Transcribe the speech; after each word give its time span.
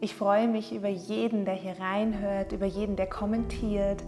Ich 0.00 0.14
freue 0.14 0.48
mich 0.48 0.74
über 0.74 0.88
jeden, 0.88 1.44
der 1.44 1.54
hier 1.54 1.78
reinhört, 1.78 2.52
über 2.52 2.66
jeden, 2.66 2.96
der 2.96 3.06
kommentiert. 3.06 4.02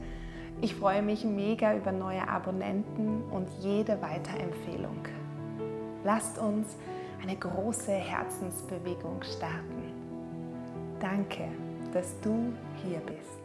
Ich 0.60 0.74
freue 0.74 1.02
mich 1.02 1.24
mega 1.24 1.74
über 1.76 1.92
neue 1.92 2.28
Abonnenten 2.28 3.22
und 3.30 3.48
jede 3.60 4.00
Weiterempfehlung. 4.02 5.06
Lasst 6.04 6.38
uns 6.38 6.76
eine 7.22 7.36
große 7.36 7.92
Herzensbewegung 7.92 9.22
starten. 9.22 9.92
Danke, 11.00 11.48
dass 11.92 12.18
du 12.20 12.52
hier 12.84 13.00
bist. 13.00 13.40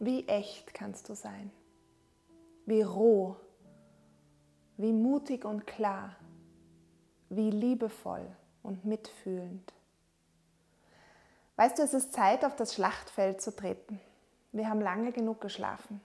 Wie 0.00 0.26
echt 0.28 0.74
kannst 0.74 1.08
du 1.08 1.14
sein? 1.14 1.50
Wie 2.66 2.82
roh? 2.82 3.36
Wie 4.76 4.92
mutig 4.92 5.44
und 5.44 5.66
klar? 5.66 6.16
Wie 7.30 7.50
liebevoll 7.50 8.26
und 8.62 8.84
mitfühlend? 8.84 9.72
Weißt 11.56 11.78
du, 11.78 11.82
es 11.82 11.94
ist 11.94 12.12
Zeit, 12.12 12.44
auf 12.44 12.56
das 12.56 12.74
Schlachtfeld 12.74 13.40
zu 13.40 13.54
treten. 13.54 14.00
Wir 14.52 14.68
haben 14.68 14.80
lange 14.80 15.12
genug 15.12 15.40
geschlafen. 15.40 16.00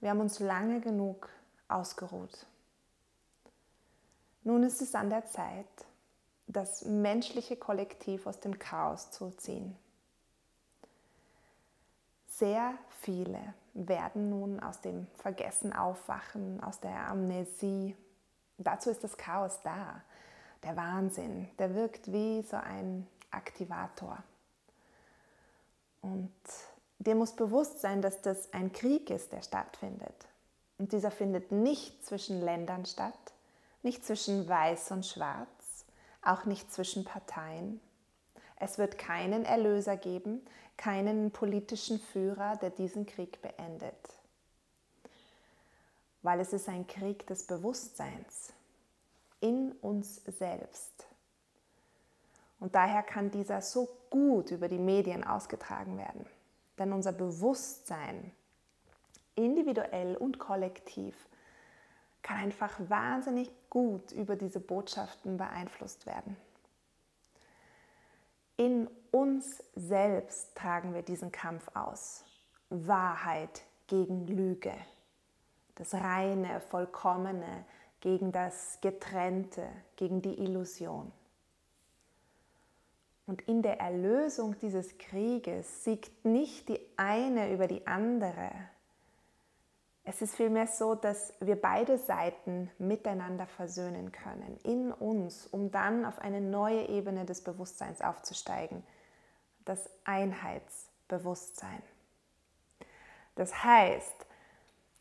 Wir 0.00 0.10
haben 0.10 0.20
uns 0.20 0.38
lange 0.38 0.80
genug 0.80 1.30
ausgeruht. 1.68 2.46
Nun 4.42 4.62
ist 4.62 4.82
es 4.82 4.94
an 4.94 5.08
der 5.08 5.24
Zeit, 5.24 5.66
das 6.46 6.84
menschliche 6.84 7.56
Kollektiv 7.56 8.26
aus 8.26 8.40
dem 8.40 8.58
Chaos 8.58 9.10
zu 9.10 9.30
ziehen. 9.30 9.76
Sehr 12.28 12.74
viele 13.00 13.54
werden 13.72 14.28
nun 14.28 14.60
aus 14.60 14.80
dem 14.82 15.06
Vergessen 15.14 15.72
aufwachen, 15.72 16.62
aus 16.62 16.80
der 16.80 17.08
Amnesie. 17.08 17.96
Dazu 18.58 18.90
ist 18.90 19.02
das 19.02 19.16
Chaos 19.16 19.60
da. 19.62 20.02
Der 20.62 20.76
Wahnsinn, 20.76 21.48
der 21.58 21.74
wirkt 21.74 22.12
wie 22.12 22.42
so 22.42 22.56
ein 22.56 23.06
Aktivator. 23.30 24.22
Und 26.04 26.34
dir 26.98 27.14
muss 27.14 27.32
bewusst 27.32 27.80
sein, 27.80 28.02
dass 28.02 28.20
das 28.20 28.52
ein 28.52 28.72
Krieg 28.72 29.08
ist, 29.08 29.32
der 29.32 29.40
stattfindet. 29.40 30.14
Und 30.76 30.92
dieser 30.92 31.10
findet 31.10 31.50
nicht 31.50 32.04
zwischen 32.04 32.42
Ländern 32.42 32.84
statt, 32.84 33.32
nicht 33.82 34.04
zwischen 34.04 34.46
Weiß 34.46 34.90
und 34.90 35.06
Schwarz, 35.06 35.86
auch 36.20 36.44
nicht 36.44 36.70
zwischen 36.70 37.04
Parteien. 37.04 37.80
Es 38.56 38.76
wird 38.76 38.98
keinen 38.98 39.46
Erlöser 39.46 39.96
geben, 39.96 40.44
keinen 40.76 41.30
politischen 41.30 41.98
Führer, 41.98 42.56
der 42.56 42.70
diesen 42.70 43.06
Krieg 43.06 43.40
beendet. 43.40 43.94
Weil 46.20 46.38
es 46.40 46.52
ist 46.52 46.68
ein 46.68 46.86
Krieg 46.86 47.26
des 47.28 47.46
Bewusstseins 47.46 48.52
in 49.40 49.72
uns 49.80 50.20
selbst. 50.26 51.06
Und 52.60 52.74
daher 52.74 53.02
kann 53.02 53.30
dieser 53.30 53.60
so 53.60 53.88
gut 54.10 54.50
über 54.50 54.68
die 54.68 54.78
Medien 54.78 55.24
ausgetragen 55.24 55.98
werden. 55.98 56.26
Denn 56.78 56.92
unser 56.92 57.12
Bewusstsein, 57.12 58.32
individuell 59.34 60.16
und 60.16 60.38
kollektiv, 60.38 61.28
kann 62.22 62.38
einfach 62.38 62.72
wahnsinnig 62.88 63.50
gut 63.68 64.12
über 64.12 64.34
diese 64.34 64.60
Botschaften 64.60 65.36
beeinflusst 65.36 66.06
werden. 66.06 66.36
In 68.56 68.88
uns 69.10 69.62
selbst 69.74 70.54
tragen 70.54 70.94
wir 70.94 71.02
diesen 71.02 71.32
Kampf 71.32 71.68
aus. 71.74 72.24
Wahrheit 72.70 73.62
gegen 73.86 74.26
Lüge. 74.26 74.72
Das 75.74 75.92
reine, 75.94 76.60
vollkommene 76.60 77.64
gegen 78.00 78.32
das 78.32 78.78
Getrennte, 78.80 79.66
gegen 79.96 80.22
die 80.22 80.38
Illusion. 80.38 81.12
Und 83.26 83.42
in 83.42 83.62
der 83.62 83.80
Erlösung 83.80 84.58
dieses 84.58 84.98
Krieges 84.98 85.84
siegt 85.84 86.24
nicht 86.24 86.68
die 86.68 86.80
eine 86.96 87.52
über 87.52 87.66
die 87.66 87.86
andere. 87.86 88.50
Es 90.06 90.20
ist 90.20 90.34
vielmehr 90.34 90.66
so, 90.66 90.94
dass 90.94 91.32
wir 91.40 91.56
beide 91.56 91.96
Seiten 91.96 92.70
miteinander 92.78 93.46
versöhnen 93.46 94.12
können, 94.12 94.58
in 94.62 94.92
uns, 94.92 95.46
um 95.46 95.70
dann 95.70 96.04
auf 96.04 96.18
eine 96.18 96.42
neue 96.42 96.88
Ebene 96.88 97.24
des 97.24 97.42
Bewusstseins 97.42 98.02
aufzusteigen, 98.02 98.84
das 99.64 99.88
Einheitsbewusstsein. 100.04 101.82
Das 103.34 103.64
heißt, 103.64 104.26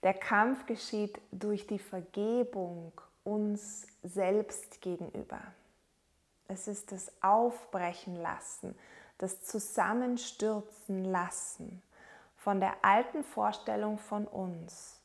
der 0.04 0.14
Kampf 0.14 0.66
geschieht 0.66 1.20
durch 1.32 1.68
die 1.68 1.80
Vergebung 1.80 2.94
uns 3.26 3.86
selbst 4.04 4.80
gegenüber. 4.82 5.42
Es 6.54 6.68
ist 6.68 6.92
das 6.92 7.12
Aufbrechen 7.22 8.16
lassen, 8.16 8.76
das 9.18 9.44
Zusammenstürzen 9.44 11.04
lassen 11.04 11.82
von 12.38 12.60
der 12.60 12.76
alten 12.84 13.24
Vorstellung 13.24 13.98
von 13.98 14.28
uns. 14.28 15.00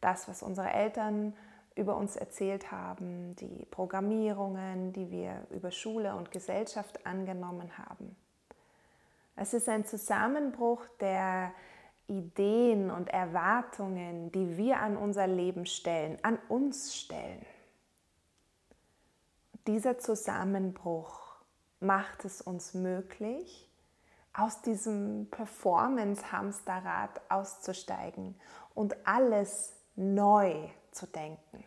Das, 0.00 0.26
was 0.26 0.42
unsere 0.42 0.70
Eltern 0.70 1.34
über 1.76 1.96
uns 1.96 2.16
erzählt 2.16 2.72
haben, 2.72 3.36
die 3.36 3.64
Programmierungen, 3.70 4.92
die 4.92 5.12
wir 5.12 5.46
über 5.50 5.70
Schule 5.70 6.16
und 6.16 6.32
Gesellschaft 6.32 7.06
angenommen 7.06 7.70
haben. 7.78 8.16
Es 9.36 9.54
ist 9.54 9.68
ein 9.68 9.84
Zusammenbruch 9.84 10.84
der 10.98 11.52
Ideen 12.08 12.90
und 12.90 13.08
Erwartungen, 13.10 14.32
die 14.32 14.56
wir 14.56 14.80
an 14.80 14.96
unser 14.96 15.28
Leben 15.28 15.64
stellen, 15.64 16.18
an 16.22 16.40
uns 16.48 16.96
stellen 16.96 17.46
dieser 19.68 19.98
Zusammenbruch 19.98 21.36
macht 21.78 22.24
es 22.24 22.40
uns 22.40 22.74
möglich, 22.74 23.70
aus 24.32 24.62
diesem 24.62 25.28
Performance-Hamsterrad 25.30 27.20
auszusteigen 27.28 28.34
und 28.74 28.96
alles 29.06 29.76
neu 29.94 30.70
zu 30.90 31.06
denken. 31.06 31.64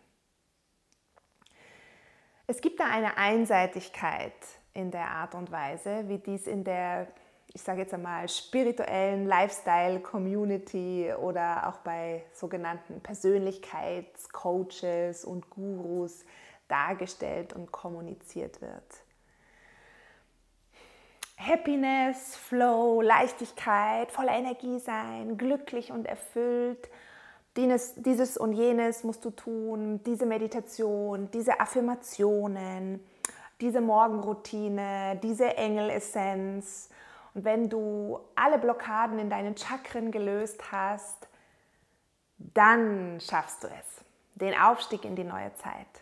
Es 2.47 2.59
gibt 2.59 2.79
da 2.79 2.85
eine 2.85 3.17
Einseitigkeit 3.17 4.33
in 4.73 4.89
der 4.89 5.12
Art 5.12 5.35
und 5.35 5.51
Weise, 5.51 6.09
wie 6.09 6.18
dies 6.18 6.47
in 6.47 6.63
der, 6.63 7.06
ich 7.53 7.62
sage 7.62 7.81
jetzt 7.81 7.94
einmal, 7.94 8.28
spirituellen 8.29 9.28
Lifestyle-Community 9.28 11.13
oder 11.13 11.69
auch 11.69 11.78
bei 11.79 12.25
sogenannten 12.33 13.00
Persönlichkeitscoaches 13.01 15.23
und 15.23 15.51
Gurus 15.51 16.25
dargestellt 16.71 17.53
und 17.53 17.71
kommuniziert 17.71 18.61
wird. 18.61 19.03
Happiness, 21.37 22.35
Flow, 22.35 23.01
Leichtigkeit, 23.01 24.11
voller 24.11 24.33
Energie 24.33 24.79
sein, 24.79 25.37
glücklich 25.37 25.91
und 25.91 26.05
erfüllt. 26.05 26.89
Dieses 27.57 28.37
und 28.37 28.53
jenes 28.53 29.03
musst 29.03 29.25
du 29.25 29.31
tun, 29.31 30.01
diese 30.06 30.25
Meditation, 30.25 31.29
diese 31.31 31.59
Affirmationen, 31.59 33.03
diese 33.59 33.81
Morgenroutine, 33.81 35.19
diese 35.21 35.57
Engelessenz. 35.57 36.89
Und 37.33 37.44
wenn 37.44 37.69
du 37.69 38.19
alle 38.35 38.57
Blockaden 38.57 39.19
in 39.19 39.29
deinen 39.29 39.57
Chakren 39.57 40.12
gelöst 40.12 40.71
hast, 40.71 41.27
dann 42.38 43.19
schaffst 43.19 43.63
du 43.63 43.67
es, 43.67 44.06
den 44.35 44.53
Aufstieg 44.57 45.06
in 45.06 45.15
die 45.15 45.24
neue 45.24 45.53
Zeit. 45.56 46.00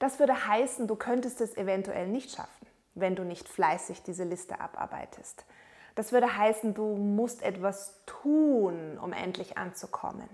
Das 0.00 0.18
würde 0.18 0.48
heißen, 0.48 0.88
du 0.88 0.96
könntest 0.96 1.40
es 1.42 1.56
eventuell 1.56 2.08
nicht 2.08 2.34
schaffen, 2.34 2.66
wenn 2.94 3.14
du 3.14 3.22
nicht 3.22 3.48
fleißig 3.48 4.02
diese 4.02 4.24
Liste 4.24 4.58
abarbeitest. 4.58 5.44
Das 5.94 6.10
würde 6.10 6.36
heißen, 6.36 6.72
du 6.72 6.96
musst 6.96 7.42
etwas 7.42 8.00
tun, 8.06 8.98
um 8.98 9.12
endlich 9.12 9.58
anzukommen. 9.58 10.28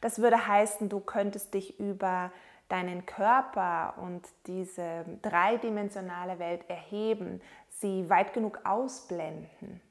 Das 0.00 0.20
würde 0.20 0.46
heißen, 0.46 0.88
du 0.88 0.98
könntest 0.98 1.52
dich 1.52 1.78
über 1.78 2.32
deinen 2.68 3.04
Körper 3.04 3.94
und 3.98 4.26
diese 4.46 5.04
dreidimensionale 5.20 6.38
Welt 6.38 6.64
erheben, 6.70 7.42
sie 7.68 8.08
weit 8.08 8.32
genug 8.32 8.60
ausblenden. 8.64 9.82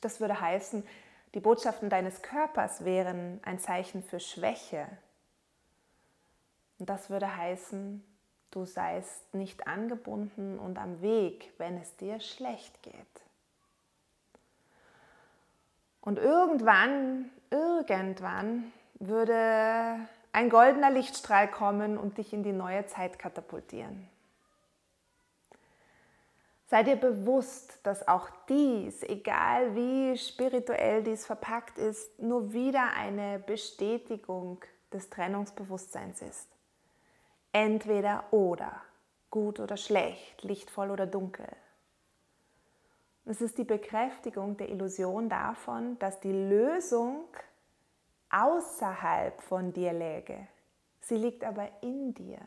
Das 0.00 0.20
würde 0.20 0.40
heißen, 0.40 0.86
die 1.34 1.40
Botschaften 1.40 1.90
deines 1.90 2.22
Körpers 2.22 2.84
wären 2.84 3.40
ein 3.42 3.58
Zeichen 3.58 4.04
für 4.04 4.20
Schwäche, 4.20 4.86
und 6.78 6.88
das 6.88 7.10
würde 7.10 7.36
heißen, 7.36 8.04
du 8.50 8.64
seist 8.64 9.34
nicht 9.34 9.66
angebunden 9.66 10.58
und 10.58 10.78
am 10.78 11.00
Weg, 11.02 11.52
wenn 11.58 11.76
es 11.76 11.96
dir 11.96 12.20
schlecht 12.20 12.82
geht. 12.82 12.94
Und 16.00 16.18
irgendwann, 16.18 17.30
irgendwann 17.50 18.72
würde 18.94 19.98
ein 20.32 20.50
goldener 20.50 20.90
Lichtstrahl 20.90 21.50
kommen 21.50 21.98
und 21.98 22.18
dich 22.18 22.32
in 22.32 22.42
die 22.42 22.52
neue 22.52 22.86
Zeit 22.86 23.18
katapultieren. 23.18 24.08
Sei 26.68 26.82
dir 26.82 26.96
bewusst, 26.96 27.78
dass 27.82 28.06
auch 28.06 28.28
dies, 28.48 29.02
egal 29.02 29.74
wie 29.74 30.16
spirituell 30.18 31.02
dies 31.02 31.24
verpackt 31.24 31.78
ist, 31.78 32.18
nur 32.20 32.52
wieder 32.52 32.92
eine 32.94 33.38
Bestätigung 33.38 34.62
des 34.92 35.08
Trennungsbewusstseins 35.08 36.20
ist. 36.20 36.57
Entweder 37.52 38.24
oder, 38.32 38.82
gut 39.30 39.60
oder 39.60 39.76
schlecht, 39.76 40.42
lichtvoll 40.42 40.90
oder 40.90 41.06
dunkel. 41.06 41.48
Es 43.24 43.40
ist 43.40 43.58
die 43.58 43.64
Bekräftigung 43.64 44.56
der 44.56 44.70
Illusion 44.70 45.28
davon, 45.28 45.98
dass 45.98 46.18
die 46.20 46.32
Lösung 46.32 47.24
außerhalb 48.30 49.40
von 49.42 49.72
dir 49.72 49.92
läge. 49.92 50.48
Sie 51.00 51.16
liegt 51.16 51.44
aber 51.44 51.68
in 51.82 52.14
dir. 52.14 52.38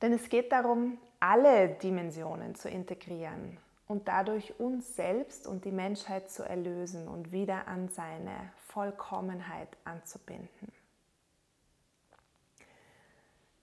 Denn 0.00 0.12
es 0.12 0.28
geht 0.28 0.52
darum, 0.52 0.98
alle 1.18 1.68
Dimensionen 1.68 2.54
zu 2.54 2.70
integrieren 2.70 3.58
und 3.86 4.08
dadurch 4.08 4.58
uns 4.58 4.96
selbst 4.96 5.46
und 5.46 5.64
die 5.64 5.72
Menschheit 5.72 6.30
zu 6.30 6.42
erlösen 6.42 7.08
und 7.08 7.32
wieder 7.32 7.68
an 7.68 7.88
seine 7.88 8.52
Vollkommenheit 8.68 9.76
anzubinden. 9.84 10.72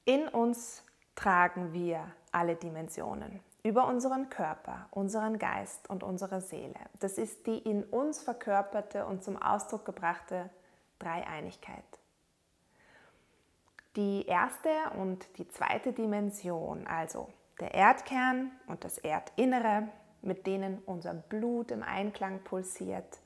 In 0.07 0.30
uns 0.30 0.86
tragen 1.15 1.74
wir 1.74 2.01
alle 2.31 2.56
Dimensionen 2.56 3.42
über 3.62 3.89
unseren 3.89 4.30
Körper, 4.30 4.88
unseren 4.92 5.38
Geist 5.38 5.89
und 5.89 6.01
unsere 6.01 6.39
Seele. 6.39 6.80
Das 7.01 7.18
ist 7.18 7.45
die 7.45 7.57
in 7.57 7.83
uns 7.83 8.21
verkörperte 8.21 9.06
und 9.06 9.21
zum 9.21 9.36
Ausdruck 9.36 9.83
gebrachte 9.83 10.50
Dreieinigkeit. 10.98 11.83
Die 13.98 14.25
erste 14.25 14.69
und 14.98 15.27
die 15.38 15.50
zweite 15.50 15.92
Dimension, 15.92 16.88
also 16.88 17.27
der 17.60 17.74
Erdkern 17.74 18.51
und 18.68 18.86
das 18.86 19.00
Erdinnere, 19.00 19.89
mit 20.21 20.48
denen 20.48 20.81
unser 20.86 21.15
Blut 21.15 21.69
im 21.69 21.83
Einklang 21.83 22.39
pulsiert. 22.45 23.19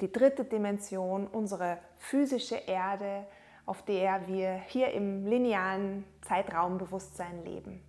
Die 0.00 0.10
dritte 0.10 0.44
Dimension, 0.44 1.28
unsere 1.28 1.78
physische 1.98 2.56
Erde, 2.56 3.28
auf 3.70 3.84
der 3.84 4.26
wir 4.26 4.54
hier 4.66 4.90
im 4.90 5.24
linearen 5.26 6.04
Zeitraumbewusstsein 6.22 7.44
leben. 7.44 7.80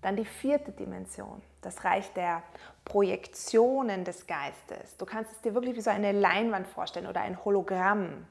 Dann 0.00 0.16
die 0.16 0.24
vierte 0.24 0.72
Dimension, 0.72 1.42
das 1.60 1.84
Reich 1.84 2.10
der 2.14 2.42
Projektionen 2.86 4.04
des 4.04 4.26
Geistes. 4.26 4.96
Du 4.96 5.04
kannst 5.04 5.30
es 5.30 5.42
dir 5.42 5.52
wirklich 5.52 5.76
wie 5.76 5.82
so 5.82 5.90
eine 5.90 6.12
Leinwand 6.12 6.66
vorstellen 6.66 7.06
oder 7.06 7.20
ein 7.20 7.44
Hologramm 7.44 8.26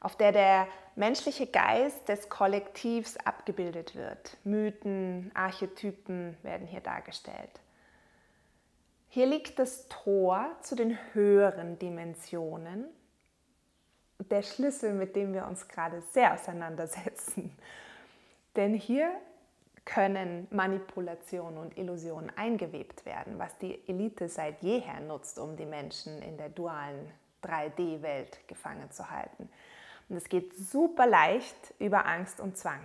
auf 0.00 0.14
der 0.14 0.32
der 0.32 0.68
menschliche 0.94 1.46
Geist 1.46 2.06
des 2.06 2.28
Kollektivs 2.28 3.16
abgebildet 3.16 3.96
wird. 3.96 4.36
Mythen, 4.44 5.30
Archetypen 5.32 6.36
werden 6.42 6.66
hier 6.66 6.80
dargestellt. 6.80 7.62
Hier 9.08 9.24
liegt 9.24 9.58
das 9.58 9.88
Tor 9.88 10.50
zu 10.60 10.76
den 10.76 10.98
höheren 11.14 11.78
Dimensionen, 11.78 12.84
der 14.18 14.42
Schlüssel, 14.42 14.92
mit 14.94 15.16
dem 15.16 15.32
wir 15.32 15.46
uns 15.46 15.68
gerade 15.68 16.02
sehr 16.12 16.34
auseinandersetzen. 16.34 17.56
Denn 18.56 18.74
hier 18.74 19.12
können 19.84 20.46
Manipulation 20.50 21.56
und 21.56 21.78
Illusionen 21.78 22.30
eingewebt 22.36 23.06
werden, 23.06 23.38
was 23.38 23.56
die 23.58 23.88
Elite 23.88 24.28
seit 24.28 24.62
jeher 24.62 25.00
nutzt, 25.00 25.38
um 25.38 25.56
die 25.56 25.64
Menschen 25.64 26.20
in 26.20 26.36
der 26.36 26.50
dualen 26.50 27.10
3D-Welt 27.42 28.46
gefangen 28.48 28.90
zu 28.90 29.08
halten. 29.10 29.48
Und 30.08 30.16
es 30.16 30.28
geht 30.28 30.54
super 30.56 31.06
leicht 31.06 31.74
über 31.78 32.06
Angst 32.06 32.40
und 32.40 32.56
Zwang. 32.56 32.80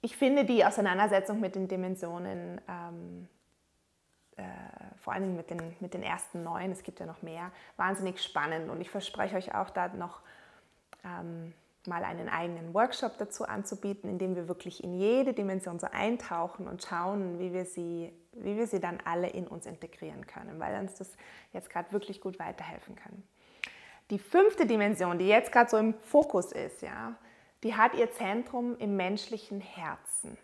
Ich 0.00 0.16
finde 0.16 0.44
die 0.44 0.64
Auseinandersetzung 0.64 1.40
mit 1.40 1.54
den 1.54 1.66
Dimensionen, 1.66 2.60
ähm, 2.68 3.28
äh, 4.36 4.42
vor 5.04 5.12
allem 5.12 5.36
mit 5.36 5.50
den, 5.50 5.76
mit 5.80 5.94
den 5.94 6.02
ersten 6.02 6.42
neun, 6.42 6.72
es 6.72 6.82
gibt 6.82 6.98
ja 6.98 7.06
noch 7.06 7.22
mehr, 7.22 7.52
wahnsinnig 7.76 8.22
spannend. 8.22 8.70
Und 8.70 8.80
ich 8.80 8.90
verspreche 8.90 9.36
euch 9.36 9.54
auch 9.54 9.70
da 9.70 9.88
noch 9.88 10.20
ähm, 11.04 11.52
mal 11.86 12.02
einen 12.02 12.28
eigenen 12.28 12.74
Workshop 12.74 13.18
dazu 13.18 13.44
anzubieten, 13.44 14.10
in 14.10 14.18
dem 14.18 14.34
wir 14.34 14.48
wirklich 14.48 14.82
in 14.82 14.94
jede 14.94 15.34
Dimension 15.34 15.78
so 15.78 15.86
eintauchen 15.92 16.66
und 16.66 16.82
schauen, 16.82 17.38
wie 17.38 17.52
wir 17.52 17.66
sie 17.66 18.12
wie 18.36 18.56
wir 18.56 18.66
sie 18.66 18.80
dann 18.80 18.98
alle 19.04 19.28
in 19.28 19.46
uns 19.46 19.66
integrieren 19.66 20.26
können, 20.26 20.58
weil 20.58 20.78
uns 20.80 20.94
das 20.94 21.16
jetzt 21.52 21.70
gerade 21.70 21.92
wirklich 21.92 22.20
gut 22.20 22.38
weiterhelfen 22.38 22.96
kann. 22.96 23.22
Die 24.10 24.18
fünfte 24.18 24.66
Dimension, 24.66 25.18
die 25.18 25.28
jetzt 25.28 25.52
gerade 25.52 25.70
so 25.70 25.76
im 25.76 25.94
Fokus 25.94 26.52
ist, 26.52 26.82
ja, 26.82 27.14
die 27.62 27.74
hat 27.74 27.94
ihr 27.94 28.10
Zentrum 28.12 28.76
im 28.78 28.96
menschlichen 28.96 29.60
Herzen. 29.60 30.36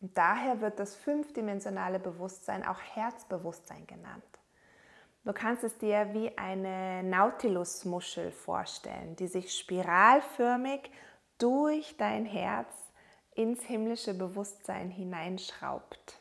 Und 0.00 0.16
daher 0.16 0.60
wird 0.60 0.78
das 0.78 0.94
fünfdimensionale 0.94 1.98
Bewusstsein 1.98 2.64
auch 2.64 2.80
Herzbewusstsein 2.80 3.86
genannt. 3.86 4.24
Du 5.24 5.32
kannst 5.32 5.64
es 5.64 5.76
dir 5.78 6.14
wie 6.14 6.36
eine 6.38 7.02
Nautilusmuschel 7.02 8.30
vorstellen, 8.30 9.16
die 9.16 9.26
sich 9.26 9.52
spiralförmig 9.54 10.90
durch 11.38 11.96
dein 11.96 12.24
Herz 12.24 12.72
ins 13.34 13.62
himmlische 13.62 14.14
Bewusstsein 14.14 14.90
hineinschraubt. 14.90 16.18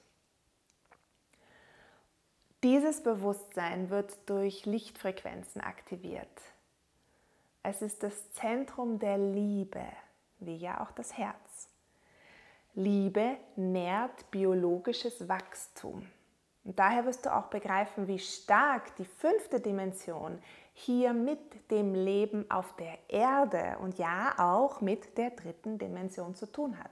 Dieses 2.63 3.01
Bewusstsein 3.03 3.89
wird 3.89 4.17
durch 4.29 4.65
Lichtfrequenzen 4.65 5.61
aktiviert. 5.61 6.41
Es 7.63 7.81
ist 7.81 8.03
das 8.03 8.31
Zentrum 8.33 8.99
der 8.99 9.17
Liebe, 9.17 9.85
wie 10.39 10.57
ja 10.57 10.81
auch 10.81 10.91
das 10.91 11.17
Herz. 11.17 11.69
Liebe 12.79 13.37
nährt 13.55 14.29
biologisches 14.29 15.27
Wachstum. 15.27 16.05
Und 16.63 16.77
daher 16.77 17.07
wirst 17.07 17.25
du 17.25 17.35
auch 17.35 17.47
begreifen, 17.47 18.07
wie 18.07 18.19
stark 18.19 18.95
die 18.97 19.05
fünfte 19.05 19.59
Dimension 19.59 20.37
hier 20.75 21.11
mit 21.11 21.39
dem 21.71 21.95
Leben 21.95 22.45
auf 22.51 22.75
der 22.75 22.99
Erde 23.07 23.77
und 23.81 23.97
ja 23.97 24.35
auch 24.37 24.79
mit 24.79 25.17
der 25.17 25.31
dritten 25.31 25.79
Dimension 25.79 26.35
zu 26.35 26.45
tun 26.45 26.77
hat. 26.77 26.91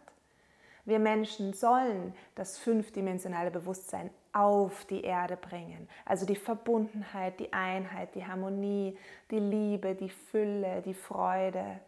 Wir 0.85 0.97
Menschen 0.97 1.53
sollen 1.53 2.15
das 2.33 2.57
fünfdimensionale 2.57 3.51
Bewusstsein 3.51 4.09
auf 4.33 4.85
die 4.85 5.03
Erde 5.03 5.37
bringen. 5.37 5.87
Also 6.03 6.25
die 6.25 6.35
Verbundenheit, 6.35 7.39
die 7.39 7.53
Einheit, 7.53 8.15
die 8.15 8.25
Harmonie, 8.25 8.97
die 9.29 9.37
Liebe, 9.37 9.93
die 9.93 10.09
Fülle, 10.09 10.81
die 10.81 10.95
Freude. 10.95 11.79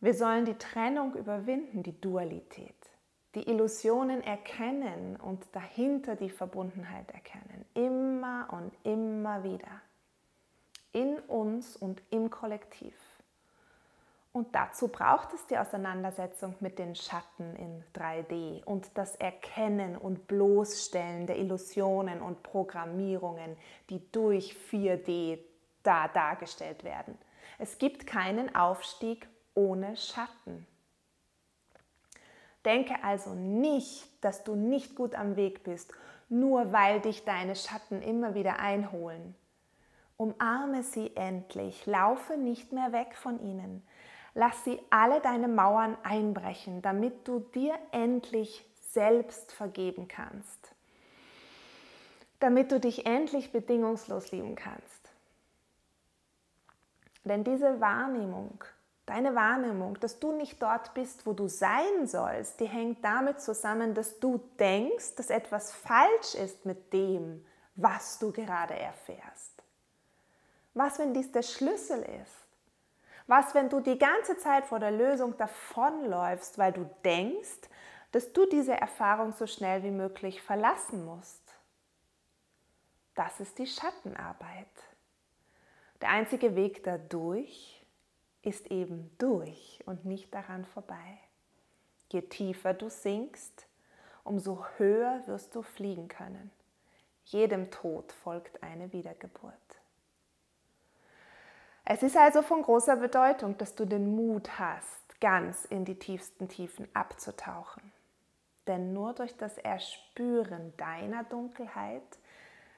Wir 0.00 0.14
sollen 0.14 0.44
die 0.44 0.58
Trennung 0.58 1.14
überwinden, 1.14 1.82
die 1.82 2.00
Dualität, 2.00 2.76
die 3.34 3.48
Illusionen 3.48 4.22
erkennen 4.22 5.16
und 5.16 5.44
dahinter 5.52 6.14
die 6.14 6.30
Verbundenheit 6.30 7.10
erkennen. 7.10 7.64
Immer 7.74 8.48
und 8.52 8.72
immer 8.84 9.42
wieder. 9.42 9.82
In 10.92 11.18
uns 11.20 11.76
und 11.76 12.00
im 12.10 12.30
Kollektiv. 12.30 12.94
Und 14.32 14.54
dazu 14.54 14.86
braucht 14.86 15.32
es 15.32 15.46
die 15.48 15.58
Auseinandersetzung 15.58 16.54
mit 16.60 16.78
den 16.78 16.94
Schatten 16.94 17.56
in 17.56 17.82
3D 17.92 18.62
und 18.64 18.86
das 18.94 19.16
Erkennen 19.16 19.96
und 19.96 20.28
Bloßstellen 20.28 21.26
der 21.26 21.38
Illusionen 21.38 22.20
und 22.20 22.44
Programmierungen, 22.44 23.56
die 23.90 24.00
durch 24.12 24.54
4D 24.70 25.40
da 25.82 26.06
dargestellt 26.06 26.84
werden. 26.84 27.18
Es 27.58 27.78
gibt 27.78 28.06
keinen 28.06 28.54
Aufstieg 28.54 29.26
ohne 29.58 29.96
Schatten. 29.96 30.66
Denke 32.64 32.94
also 33.02 33.34
nicht, 33.34 34.06
dass 34.20 34.44
du 34.44 34.54
nicht 34.54 34.94
gut 34.94 35.16
am 35.16 35.34
Weg 35.34 35.64
bist, 35.64 35.92
nur 36.28 36.72
weil 36.72 37.00
dich 37.00 37.24
deine 37.24 37.56
Schatten 37.56 38.00
immer 38.00 38.34
wieder 38.34 38.60
einholen. 38.60 39.34
Umarme 40.16 40.82
sie 40.84 41.14
endlich, 41.16 41.86
laufe 41.86 42.36
nicht 42.36 42.72
mehr 42.72 42.92
weg 42.92 43.16
von 43.16 43.40
ihnen. 43.40 43.82
Lass 44.34 44.62
sie 44.64 44.80
alle 44.90 45.20
deine 45.20 45.48
Mauern 45.48 45.96
einbrechen, 46.04 46.80
damit 46.80 47.26
du 47.26 47.40
dir 47.40 47.74
endlich 47.90 48.64
selbst 48.90 49.50
vergeben 49.50 50.06
kannst. 50.06 50.74
Damit 52.38 52.70
du 52.70 52.78
dich 52.78 53.06
endlich 53.06 53.50
bedingungslos 53.50 54.30
lieben 54.30 54.54
kannst. 54.54 55.10
Denn 57.24 57.42
diese 57.42 57.80
Wahrnehmung, 57.80 58.62
deine 59.08 59.34
Wahrnehmung, 59.34 59.98
dass 60.00 60.18
du 60.18 60.32
nicht 60.32 60.62
dort 60.62 60.94
bist, 60.94 61.26
wo 61.26 61.32
du 61.32 61.48
sein 61.48 62.06
sollst, 62.06 62.60
die 62.60 62.66
hängt 62.66 63.04
damit 63.04 63.40
zusammen, 63.40 63.94
dass 63.94 64.18
du 64.20 64.38
denkst, 64.58 65.14
dass 65.16 65.30
etwas 65.30 65.72
falsch 65.72 66.34
ist 66.34 66.64
mit 66.64 66.92
dem, 66.92 67.44
was 67.74 68.18
du 68.18 68.32
gerade 68.32 68.74
erfährst. 68.78 69.62
Was, 70.74 70.98
wenn 70.98 71.14
dies 71.14 71.32
der 71.32 71.42
Schlüssel 71.42 72.02
ist? 72.22 72.34
Was, 73.26 73.54
wenn 73.54 73.68
du 73.68 73.80
die 73.80 73.98
ganze 73.98 74.36
Zeit 74.38 74.64
vor 74.64 74.78
der 74.78 74.90
Lösung 74.90 75.36
davonläufst, 75.36 76.58
weil 76.58 76.72
du 76.72 76.88
denkst, 77.04 77.68
dass 78.12 78.32
du 78.32 78.46
diese 78.46 78.72
Erfahrung 78.72 79.32
so 79.32 79.46
schnell 79.46 79.82
wie 79.82 79.90
möglich 79.90 80.40
verlassen 80.42 81.04
musst? 81.04 81.42
Das 83.14 83.40
ist 83.40 83.58
die 83.58 83.66
Schattenarbeit. 83.66 84.66
Der 86.00 86.10
einzige 86.10 86.54
Weg 86.54 86.84
dadurch 86.84 87.77
ist 88.42 88.70
eben 88.70 89.10
durch 89.18 89.80
und 89.86 90.04
nicht 90.04 90.32
daran 90.34 90.64
vorbei. 90.64 91.18
Je 92.10 92.22
tiefer 92.22 92.74
du 92.74 92.88
sinkst, 92.88 93.66
umso 94.24 94.64
höher 94.76 95.22
wirst 95.26 95.54
du 95.54 95.62
fliegen 95.62 96.08
können. 96.08 96.50
Jedem 97.24 97.70
Tod 97.70 98.12
folgt 98.12 98.62
eine 98.62 98.92
Wiedergeburt. 98.92 99.54
Es 101.84 102.02
ist 102.02 102.16
also 102.16 102.42
von 102.42 102.62
großer 102.62 102.96
Bedeutung, 102.96 103.56
dass 103.58 103.74
du 103.74 103.86
den 103.86 104.14
Mut 104.14 104.58
hast, 104.58 105.20
ganz 105.20 105.64
in 105.64 105.84
die 105.84 105.98
tiefsten 105.98 106.48
Tiefen 106.48 106.88
abzutauchen. 106.94 107.82
Denn 108.66 108.92
nur 108.92 109.14
durch 109.14 109.36
das 109.36 109.56
Erspüren 109.56 110.74
deiner 110.76 111.24
Dunkelheit 111.24 112.18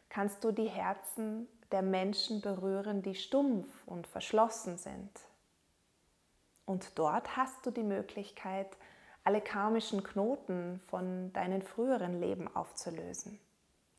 kannst 0.09 0.45
du 0.45 0.53
die 0.53 0.69
Herzen 0.69 1.49
der 1.73 1.83
Menschen 1.83 2.41
berühren, 2.41 3.03
die 3.03 3.17
stumpf 3.17 3.69
und 3.87 4.07
verschlossen 4.07 4.79
sind. 4.79 5.11
Und 6.71 6.97
dort 7.01 7.37
hast 7.37 7.67
du 7.67 7.73
die 7.73 7.83
Möglichkeit, 7.83 8.69
alle 9.25 9.41
karmischen 9.41 10.05
Knoten 10.05 10.81
von 10.87 11.33
deinen 11.33 11.63
früheren 11.63 12.21
Leben 12.21 12.47
aufzulösen. 12.55 13.41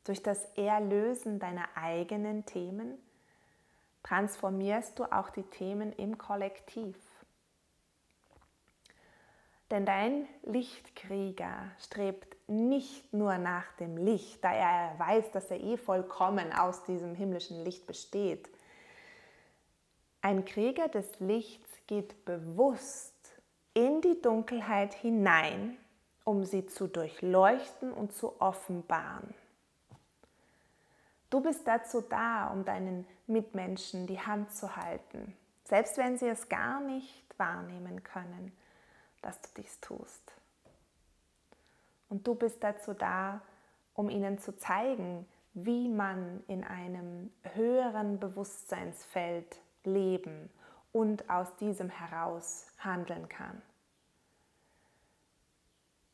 Durch 0.06 0.24
das 0.24 0.46
Erlösen 0.56 1.38
deiner 1.38 1.66
eigenen 1.76 2.46
Themen 2.46 2.98
transformierst 4.04 4.98
du 4.98 5.04
auch 5.04 5.32
die 5.32 5.44
Themen 5.44 5.92
im 5.92 6.18
Kollektiv. 6.18 6.96
Denn 9.70 9.86
dein 9.86 10.26
Lichtkrieger 10.44 11.72
strebt 11.78 12.38
nicht 12.48 13.14
nur 13.14 13.38
nach 13.38 13.70
dem 13.82 13.98
Licht, 13.98 14.42
da 14.46 14.54
er 14.54 14.98
weiß, 14.98 15.32
dass 15.32 15.52
er 15.52 15.60
eh 15.60 15.76
vollkommen 15.76 16.54
aus 16.54 16.86
diesem 16.86 17.16
himmlischen 17.16 17.66
Licht 17.66 17.86
besteht. 17.86 18.48
Ein 20.22 20.46
Krieger 20.46 20.88
des 20.88 21.20
Lichts 21.20 21.71
geht 21.92 22.24
bewusst 22.24 23.42
in 23.74 24.00
die 24.00 24.22
Dunkelheit 24.22 24.94
hinein, 24.94 25.76
um 26.24 26.46
sie 26.46 26.66
zu 26.66 26.88
durchleuchten 26.88 27.92
und 27.92 28.14
zu 28.14 28.40
offenbaren. 28.40 29.34
Du 31.30 31.42
bist 31.42 31.68
dazu 31.68 32.00
da, 32.00 32.48
um 32.48 32.64
deinen 32.64 33.06
Mitmenschen 33.28 34.08
die 34.08 34.22
Hand 34.22 34.54
zu 34.54 34.78
halten, 34.78 35.36
selbst 35.66 35.98
wenn 35.98 36.18
sie 36.18 36.30
es 36.30 36.48
gar 36.48 36.80
nicht 36.80 37.26
wahrnehmen 37.38 38.02
können, 38.04 38.58
dass 39.22 39.42
du 39.42 39.50
dies 39.58 39.82
tust. 39.82 40.32
Und 42.08 42.26
du 42.26 42.36
bist 42.36 42.64
dazu 42.64 42.94
da, 42.94 43.42
um 43.96 44.10
ihnen 44.10 44.40
zu 44.40 44.56
zeigen, 44.56 45.28
wie 45.54 45.90
man 45.90 46.42
in 46.48 46.64
einem 46.64 47.34
höheren 47.54 48.18
Bewusstseinsfeld 48.18 49.58
leben 49.84 50.50
und 50.92 51.30
aus 51.30 51.56
diesem 51.58 51.90
heraus 51.90 52.68
handeln 52.80 53.30
kann. 53.30 53.62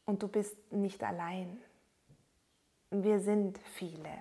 Und 0.06 0.24
du 0.24 0.28
bist 0.28 0.72
nicht 0.72 1.04
allein. 1.04 1.62
Wir 2.90 3.20
sind 3.20 3.58
viele. 3.76 4.12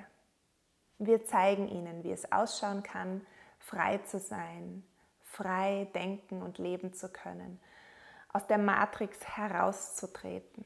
Wir 0.99 1.25
zeigen 1.25 1.69
ihnen, 1.69 2.03
wie 2.05 2.13
es 2.13 2.33
ausschauen 2.33 2.83
kann, 2.83 3.25
frei 3.59 3.99
zu 3.99 4.19
sein, 4.19 4.83
frei 5.23 5.89
denken 5.95 6.43
und 6.43 6.59
leben 6.59 6.93
zu 6.95 7.09
können, 7.09 7.61
aus 8.33 8.47
der 8.47 8.59
Matrix 8.59 9.19
herauszutreten. 9.37 10.65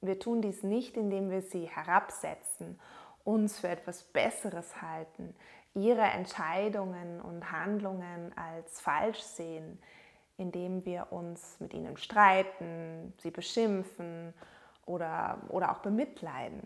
Wir 0.00 0.20
tun 0.20 0.42
dies 0.42 0.62
nicht, 0.62 0.96
indem 0.96 1.30
wir 1.30 1.42
sie 1.42 1.66
herabsetzen, 1.66 2.78
uns 3.24 3.58
für 3.58 3.68
etwas 3.68 4.02
Besseres 4.02 4.82
halten, 4.82 5.34
ihre 5.74 6.02
Entscheidungen 6.02 7.20
und 7.20 7.50
Handlungen 7.50 8.32
als 8.36 8.80
falsch 8.80 9.20
sehen, 9.20 9.78
indem 10.36 10.84
wir 10.84 11.12
uns 11.12 11.58
mit 11.60 11.74
ihnen 11.74 11.96
streiten, 11.96 13.12
sie 13.18 13.30
beschimpfen 13.30 14.32
oder, 14.86 15.38
oder 15.48 15.72
auch 15.72 15.78
bemitleiden. 15.78 16.62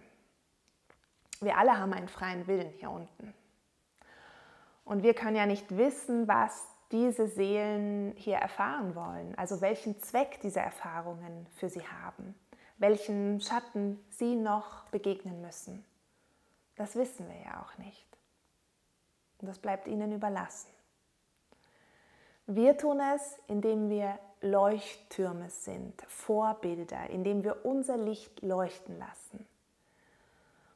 Wir 1.40 1.56
alle 1.56 1.78
haben 1.78 1.92
einen 1.92 2.08
freien 2.08 2.46
Willen 2.46 2.70
hier 2.78 2.90
unten. 2.90 3.34
Und 4.84 5.02
wir 5.02 5.14
können 5.14 5.36
ja 5.36 5.46
nicht 5.46 5.76
wissen, 5.76 6.26
was 6.26 6.66
diese 6.90 7.28
Seelen 7.28 8.14
hier 8.16 8.36
erfahren 8.36 8.94
wollen, 8.94 9.34
also 9.36 9.60
welchen 9.60 10.00
Zweck 10.00 10.40
diese 10.42 10.60
Erfahrungen 10.60 11.46
für 11.56 11.68
sie 11.68 11.86
haben, 11.86 12.34
welchen 12.78 13.40
Schatten 13.40 14.02
sie 14.10 14.34
noch 14.34 14.84
begegnen 14.84 15.42
müssen. 15.42 15.84
Das 16.76 16.96
wissen 16.96 17.28
wir 17.28 17.36
ja 17.36 17.62
auch 17.62 17.76
nicht. 17.78 18.07
Und 19.40 19.46
das 19.48 19.58
bleibt 19.58 19.88
ihnen 19.88 20.12
überlassen. 20.12 20.70
Wir 22.46 22.76
tun 22.76 23.00
es, 23.14 23.38
indem 23.46 23.90
wir 23.90 24.18
Leuchttürme 24.40 25.50
sind, 25.50 26.00
Vorbilder, 26.02 27.10
indem 27.10 27.44
wir 27.44 27.64
unser 27.64 27.96
Licht 27.96 28.42
leuchten 28.42 28.98
lassen. 28.98 29.46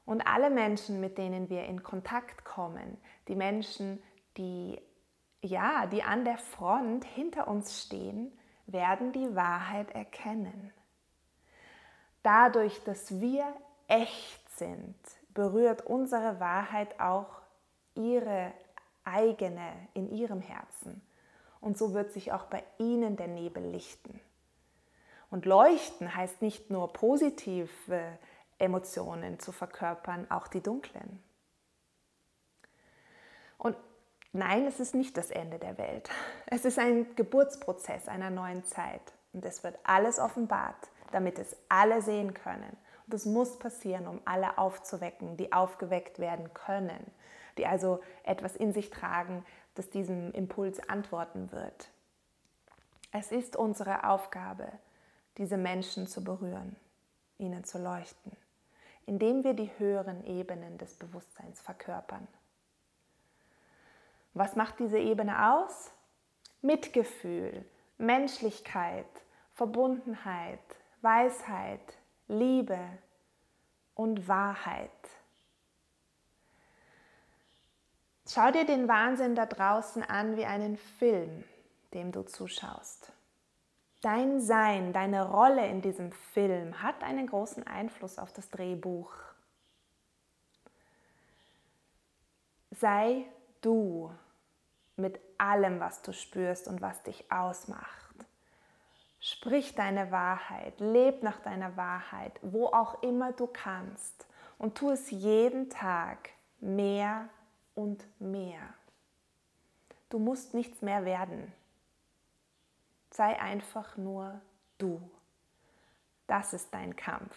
Und 0.05 0.27
alle 0.27 0.51
Menschen, 0.51 1.01
mit 1.01 1.17
denen 1.17 1.49
wir 1.49 1.65
in 1.65 1.83
Kontakt 1.83 2.45
kommen, 2.45 2.99
die 3.29 3.37
Menschen, 3.37 4.03
die 4.37 4.81
ja, 5.43 5.87
die 5.87 6.03
an 6.03 6.25
der 6.25 6.39
Front 6.39 7.05
hinter 7.05 7.49
uns 7.49 7.83
stehen, 7.83 8.33
werden 8.67 9.13
die 9.13 9.35
Wahrheit 9.35 9.91
erkennen. 9.91 10.73
Dadurch, 12.23 12.83
dass 12.85 13.21
wir 13.21 13.45
echt 13.89 14.49
sind, 14.57 14.95
berührt 15.35 15.85
unsere 15.85 16.39
Wahrheit 16.39 17.01
auch 17.01 17.42
ihre 17.95 18.53
eigene 19.05 19.89
in 19.95 20.11
ihrem 20.11 20.41
Herzen. 20.41 21.03
Und 21.61 21.79
so 21.79 21.95
wird 21.95 22.13
sich 22.13 22.33
auch 22.33 22.45
bei 22.45 22.63
ihnen 22.79 23.17
der 23.17 23.29
Nebel 23.29 23.65
lichten. 23.65 24.21
Und 25.31 25.47
leuchten 25.47 26.15
heißt 26.15 26.43
nicht 26.43 26.71
nur 26.71 26.93
positive 26.93 28.19
Emotionen 28.59 29.39
zu 29.39 29.53
verkörpern, 29.53 30.31
auch 30.31 30.47
die 30.47 30.61
dunklen. 30.61 31.23
Und 33.59 33.77
nein, 34.33 34.67
es 34.67 34.81
ist 34.81 34.95
nicht 34.95 35.17
das 35.17 35.31
Ende 35.31 35.59
der 35.59 35.79
Welt. 35.79 36.11
Es 36.47 36.65
ist 36.65 36.79
ein 36.79 37.15
Geburtsprozess 37.17 38.09
einer 38.09 38.31
neuen 38.31 38.65
Zeit. 38.65 39.13
Und 39.33 39.45
es 39.45 39.65
wird 39.65 39.79
alles 39.85 40.19
offenbart, 40.19 40.91
damit 41.13 41.39
es 41.39 41.57
alle 41.69 42.03
sehen 42.03 42.35
können. 42.35 42.77
Es 43.13 43.27
muss 43.27 43.59
passieren, 43.59 44.07
um 44.07 44.21
alle 44.25 44.59
aufzuwecken, 44.59 45.37
die 45.37 45.53
aufgeweckt 45.53 46.19
werden 46.19 46.53
können, 46.55 47.11
die 47.59 47.67
also 47.67 48.01
etwas 48.25 48.57
in 48.57 48.73
sich 48.73 48.91
tragen, 48.91 49.45
das 49.75 49.91
diesem 49.91 50.33
Impuls 50.33 50.87
antworten 50.89 51.53
wird. 51.53 51.91
Es 53.11 53.33
ist 53.33 53.57
unsere 53.57 54.09
Aufgabe, 54.09 54.69
diese 55.39 55.57
Menschen 55.57 56.07
zu 56.07 56.25
berühren, 56.25 56.77
ihnen 57.39 57.65
zu 57.65 57.79
leuchten 57.79 58.37
indem 59.07 59.45
wir 59.45 59.55
die 59.55 59.71
höheren 59.79 60.25
Ebenen 60.25 60.79
des 60.79 60.95
Bewusstseins 60.95 61.61
verkörpern. 61.61 62.27
Was 64.35 64.57
macht 64.57 64.79
diese 64.79 64.99
Ebene 64.99 65.53
aus? 65.53 65.91
Mitgefühl, 66.63 67.65
Menschlichkeit, 67.99 69.07
Verbundenheit, 69.55 70.61
Weisheit, 71.03 71.99
Liebe 72.29 72.79
und 73.95 74.29
Wahrheit. 74.29 74.91
Schau 78.29 78.51
dir 78.51 78.65
den 78.65 78.89
Wahnsinn 78.89 79.35
da 79.35 79.47
draußen 79.47 80.03
an 80.03 80.37
wie 80.37 80.47
einen 80.47 80.77
Film, 80.77 81.45
dem 81.93 82.13
du 82.13 82.23
zuschaust. 82.23 83.13
Dein 84.01 84.41
Sein, 84.41 84.93
deine 84.93 85.29
Rolle 85.29 85.67
in 85.67 85.81
diesem 85.83 86.11
Film 86.11 86.83
hat 86.83 87.05
einen 87.05 87.27
großen 87.27 87.67
Einfluss 87.67 88.19
auf 88.19 88.33
das 88.33 88.49
Drehbuch. 88.49 89.13
Sei 92.71 93.27
du 93.61 94.13
mit 94.97 95.21
allem, 95.39 95.79
was 95.79 96.03
du 96.03 96.13
spürst 96.13 96.67
und 96.67 96.81
was 96.81 97.03
dich 97.03 97.31
ausmacht. 97.31 98.02
Sprich 99.25 99.77
deine 99.77 100.11
Wahrheit, 100.11 100.81
leb 100.81 101.23
nach 101.23 101.39
deiner 101.39 101.77
Wahrheit, 101.77 102.41
wo 102.43 102.67
auch 102.67 103.05
immer 103.05 103.31
du 103.31 103.47
kannst 103.47 104.27
und 104.59 104.77
tu 104.77 104.91
es 104.91 105.13
jeden 105.13 105.71
Tag 105.71 106.31
mehr 106.59 107.29
und 107.77 108.05
mehr. 108.21 108.75
Du 110.09 110.19
musst 110.19 110.55
nichts 110.55 110.83
mehr 110.83 111.05
werden. 111.05 111.53
Sei 113.13 113.41
einfach 113.41 113.97
nur 113.97 114.41
du. 114.79 115.01
Das 116.27 116.53
ist 116.53 116.75
dein 116.75 116.97
Kampf. 116.97 117.37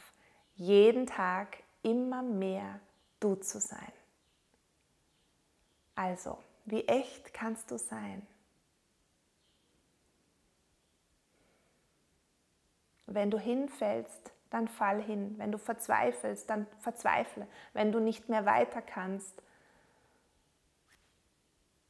Jeden 0.56 1.06
Tag 1.06 1.62
immer 1.84 2.24
mehr 2.24 2.80
du 3.20 3.36
zu 3.36 3.60
sein. 3.60 3.94
Also, 5.94 6.40
wie 6.66 6.88
echt 6.88 7.32
kannst 7.32 7.70
du 7.70 7.78
sein? 7.78 8.26
Wenn 13.08 13.32
du 13.32 13.40
hinfällst, 13.40 14.34
dann 14.50 14.68
fall 14.68 15.02
hin. 15.02 15.36
Wenn 15.38 15.52
du 15.52 15.58
verzweifelst, 15.58 16.50
dann 16.50 16.68
verzweifle. 16.80 17.48
Wenn 17.74 17.92
du 17.92 18.00
nicht 18.00 18.30
mehr 18.30 18.46
weiter 18.46 18.82
kannst, 18.82 19.42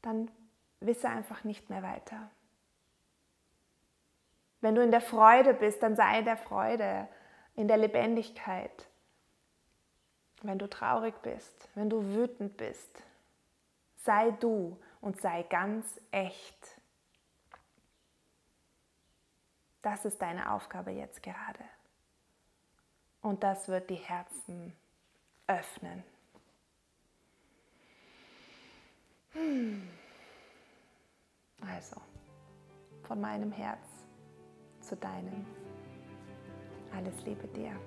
dann 0.02 0.30
wisse 0.80 1.10
einfach 1.10 1.44
nicht 1.44 1.70
mehr 1.70 1.84
weiter. 1.84 2.30
Wenn 4.62 4.76
du 4.76 4.82
in 4.82 4.92
der 4.92 5.02
Freude 5.02 5.54
bist, 5.54 5.84
dann 5.84 5.96
sei 5.96 6.22
der 6.22 6.38
Freude, 6.38 7.08
in 7.56 7.68
der 7.68 7.78
Lebendigkeit. 7.78 8.88
Wenn 10.42 10.60
du 10.60 10.68
traurig 10.68 11.16
bist, 11.22 11.70
wenn 11.76 11.90
du 11.90 12.04
wütend 12.16 12.58
bist, 12.58 13.04
sei 13.98 14.32
du 14.32 14.78
und 15.02 15.22
sei 15.22 15.44
ganz 15.44 16.00
echt. 16.12 16.78
Das 19.86 20.04
ist 20.04 20.20
deine 20.20 20.52
Aufgabe 20.52 20.90
jetzt 20.90 21.22
gerade. 21.22 21.64
Und 23.22 23.44
das 23.44 23.68
wird 23.68 23.88
die 23.92 23.94
Herzen 23.98 24.74
öffnen. 25.46 26.04
Also, 31.62 32.02
von 33.04 33.22
meinem 33.22 33.52
Herz 33.52 33.86
zu 34.82 34.96
deinem. 34.96 35.46
Alles 36.96 37.24
Liebe 37.24 37.48
dir. 37.50 37.80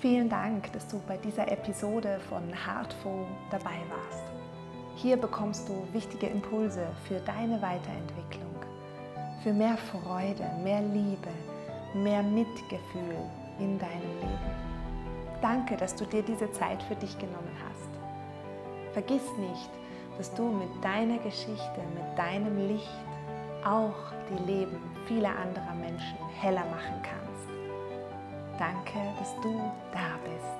Vielen 0.00 0.28
Dank, 0.28 0.72
dass 0.72 0.86
du 0.86 1.00
bei 1.00 1.16
dieser 1.16 1.50
Episode 1.50 2.20
von 2.28 2.54
Heartful 2.54 3.26
dabei 3.50 3.82
warst. 3.88 4.39
Hier 5.02 5.16
bekommst 5.16 5.66
du 5.66 5.72
wichtige 5.94 6.26
Impulse 6.26 6.86
für 7.08 7.20
deine 7.20 7.62
Weiterentwicklung, 7.62 8.54
für 9.42 9.50
mehr 9.50 9.78
Freude, 9.78 10.44
mehr 10.62 10.82
Liebe, 10.82 11.30
mehr 11.94 12.22
Mitgefühl 12.22 13.16
in 13.58 13.78
deinem 13.78 14.20
Leben. 14.20 15.40
Danke, 15.40 15.78
dass 15.78 15.96
du 15.96 16.04
dir 16.04 16.22
diese 16.22 16.52
Zeit 16.52 16.82
für 16.82 16.96
dich 16.96 17.18
genommen 17.18 17.56
hast. 17.64 17.88
Vergiss 18.92 19.22
nicht, 19.38 19.70
dass 20.18 20.34
du 20.34 20.42
mit 20.42 20.84
deiner 20.84 21.16
Geschichte, 21.16 21.80
mit 21.94 22.18
deinem 22.18 22.68
Licht 22.68 22.90
auch 23.64 24.12
die 24.28 24.52
Leben 24.52 24.76
vieler 25.06 25.30
anderer 25.30 25.76
Menschen 25.80 26.18
heller 26.38 26.66
machen 26.66 27.00
kannst. 27.02 27.48
Danke, 28.58 28.98
dass 29.18 29.34
du 29.36 29.58
da 29.94 30.18
bist. 30.24 30.59